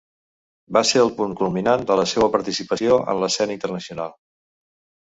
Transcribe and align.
Va 0.77 0.81
ser 0.91 1.01
el 1.03 1.11
punt 1.19 1.35
culminant 1.41 1.85
de 1.91 1.99
la 2.01 2.07
seua 2.15 2.31
participació 2.39 2.99
en 3.15 3.23
l’escena 3.25 3.59
internacional. 3.61 4.19